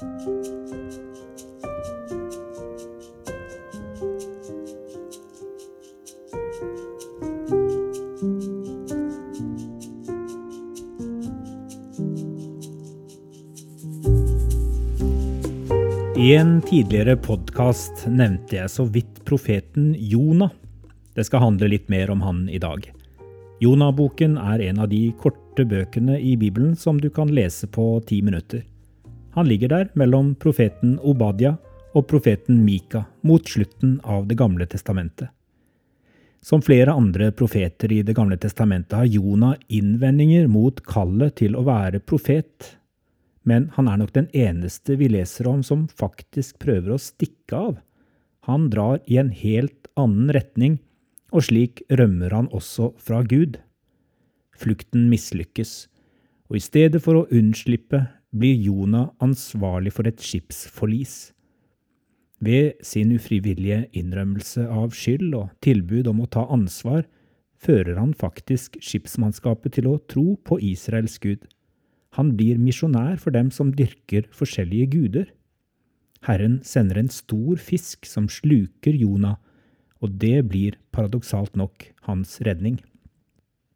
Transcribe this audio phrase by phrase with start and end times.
[0.00, 0.08] I en
[16.62, 20.48] tidligere podkast nevnte jeg så vidt profeten Jonah.
[21.12, 22.88] Det skal handle litt mer om han i dag.
[23.60, 28.24] Jonah-boken er en av de korte bøkene i Bibelen som du kan lese på ti
[28.24, 28.64] minutter.
[29.34, 31.56] Han ligger der mellom profeten Obadia
[31.94, 35.28] og profeten Mika mot slutten av Det gamle testamentet.
[36.42, 41.66] Som flere andre profeter i Det gamle testamentet har Jonah innvendinger mot kallet til å
[41.66, 42.76] være profet
[43.42, 47.78] men han er nok den eneste vi leser om som faktisk prøver å stikke av.
[48.48, 50.78] Han drar i en helt annen retning,
[51.30, 53.60] og slik rømmer han også fra Gud.
[54.60, 55.88] Flukten mislykkes,
[56.50, 61.32] og i stedet for å unnslippe blir Jonah ansvarlig for et skipsforlis.
[62.40, 67.04] Ved sin ufrivillige innrømmelse av skyld og tilbud om å ta ansvar,
[67.60, 71.44] fører han faktisk skipsmannskapet til å tro på Israels Gud.
[72.16, 75.26] Han blir misjonær for dem som dyrker forskjellige guder.
[76.24, 79.36] Herren sender en stor fisk som sluker Jonah,
[80.00, 82.80] og det blir paradoksalt nok hans redning.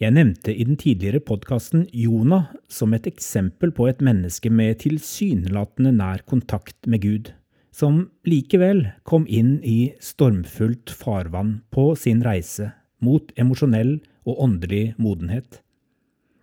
[0.00, 5.92] Jeg nevnte i den tidligere podkasten Jonah som et eksempel på et menneske med tilsynelatende
[5.92, 7.28] nær kontakt med Gud,
[7.68, 12.70] som likevel kom inn i stormfullt farvann på sin reise
[13.04, 15.60] mot emosjonell og åndelig modenhet.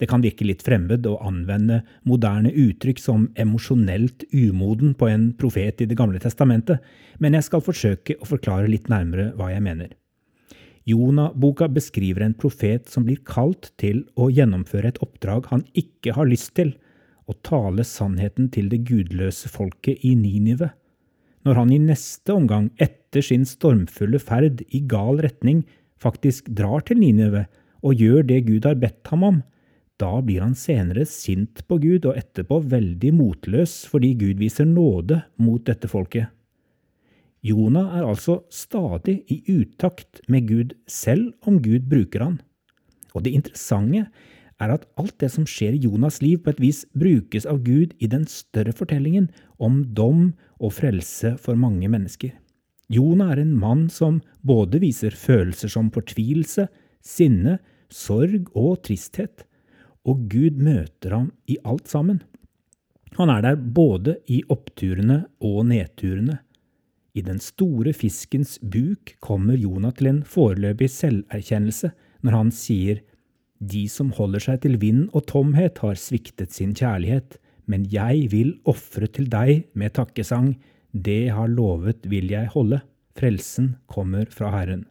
[0.00, 5.84] Det kan virke litt fremmed å anvende moderne uttrykk som emosjonelt umoden på en profet
[5.84, 6.80] i Det gamle testamentet,
[7.20, 9.92] men jeg skal forsøke å forklare litt nærmere hva jeg mener.
[10.88, 16.26] Jonah-boka beskriver en profet som blir kalt til å gjennomføre et oppdrag han ikke har
[16.30, 16.74] lyst til,
[17.30, 20.72] å tale sannheten til det gudløse folket i Ninive.
[21.46, 25.62] Når han i neste omgang, etter sin stormfulle ferd i gal retning,
[26.02, 27.46] faktisk drar til Ninive
[27.82, 29.40] og gjør det Gud har bedt ham om,
[30.02, 35.20] da blir han senere sint på Gud og etterpå veldig motløs fordi Gud viser nåde
[35.38, 36.26] mot dette folket.
[37.42, 42.36] Jonah er altså stadig i utakt med Gud, selv om Gud bruker han.
[43.14, 44.06] Og det interessante
[44.62, 47.96] er at alt det som skjer i Jonas liv, på et vis brukes av Gud
[47.98, 50.32] i den større fortellingen om dom
[50.62, 52.30] og frelse for mange mennesker.
[52.92, 56.68] Jonah er en mann som både viser følelser som fortvilelse,
[57.02, 57.58] sinne,
[57.90, 59.42] sorg og tristhet
[60.08, 62.22] og Gud møter ham i alt sammen.
[63.18, 66.40] Han er der både i oppturene og nedturene.
[67.12, 71.90] I den store fiskens buk kommer Jonah til en foreløpig selverkjennelse
[72.24, 73.02] når han sier
[73.72, 77.36] De som holder seg til vind og tomhet, har sviktet sin kjærlighet,
[77.70, 80.56] men jeg vil ofre til deg med takkesang,
[80.90, 82.80] det jeg har lovet vil jeg holde,
[83.14, 84.82] frelsen kommer fra Herren.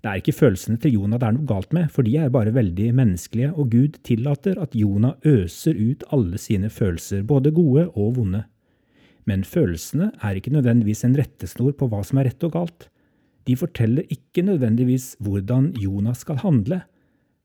[0.00, 2.54] Det er ikke følelsene til Jonah det er noe galt med, for de er bare
[2.54, 8.14] veldig menneskelige, og Gud tillater at Jonah øser ut alle sine følelser, både gode og
[8.16, 8.44] vonde.
[9.30, 12.88] Men følelsene er ikke nødvendigvis en rettesnor på hva som er rett og galt.
[13.46, 16.80] De forteller ikke nødvendigvis hvordan Jonas skal handle.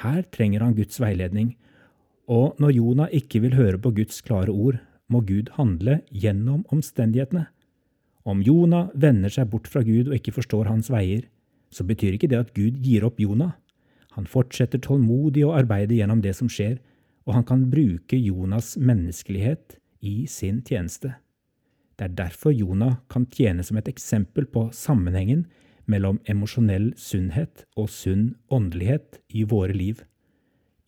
[0.00, 1.52] Her trenger han Guds veiledning,
[2.26, 7.44] og når Jonah ikke vil høre på Guds klare ord, må Gud handle gjennom omstendighetene.
[8.26, 11.28] Om Jonah vender seg bort fra Gud og ikke forstår hans veier,
[11.70, 13.52] så betyr ikke det at Gud gir opp Jonah.
[14.16, 16.80] Han fortsetter tålmodig å arbeide gjennom det som skjer,
[17.28, 21.14] og han kan bruke Jonas' menneskelighet i sin tjeneste.
[21.96, 25.46] Det er derfor Jonah kan tjene som et eksempel på sammenhengen
[25.88, 30.02] mellom emosjonell sunnhet og sunn åndelighet i våre liv.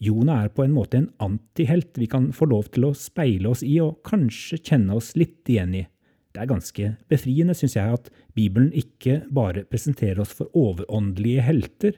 [0.04, 3.64] Jonah er på en måte en antihelt vi kan få lov til å speile oss
[3.66, 5.86] i og kanskje kjenne oss litt igjen i.
[6.34, 11.96] Det er ganske befriende, syns jeg, at Bibelen ikke bare presenterer oss for overåndelige helter,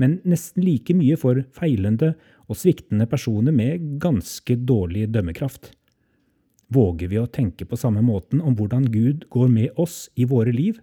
[0.00, 2.14] men nesten like mye for feilende
[2.46, 5.72] og sviktende personer med ganske dårlig dømmekraft.
[6.72, 10.54] Våger vi å tenke på samme måten om hvordan Gud går med oss i våre
[10.54, 10.80] liv,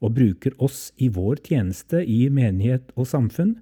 [0.00, 3.56] og bruker oss i vår tjeneste i menighet og samfunn?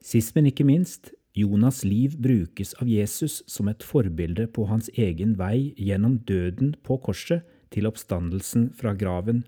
[0.00, 5.36] Sist, men ikke minst, Jonas' liv brukes av Jesus som et forbilde på hans egen
[5.38, 9.44] vei gjennom døden på korset til oppstandelsen fra graven.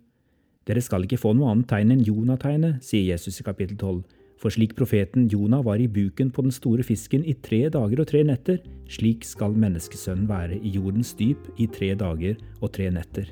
[0.69, 4.05] Dere skal ikke få noe annet tegn enn Jonategnet, sier Jesus i kapittel 12.
[4.43, 8.09] For slik profeten Jonah var i buken på den store fisken i tre dager og
[8.11, 8.59] tre netter,
[8.91, 13.29] slik skal menneskesønnen være i jordens dyp i tre dager og tre netter.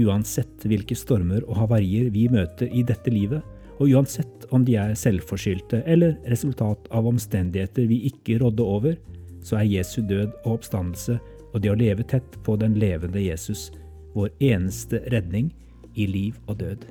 [0.00, 3.44] Uansett hvilke stormer og havarier vi møter i dette livet,
[3.76, 8.96] og uansett om de er selvforskyldte eller resultat av omstendigheter vi ikke rådde over,
[9.44, 11.18] så er Jesu død og oppstandelse
[11.52, 13.68] og det å leve tett på den levende Jesus,
[14.16, 15.52] vår eneste redning
[15.94, 16.88] i liv og død.